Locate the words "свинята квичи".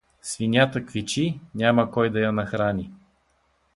0.27-1.39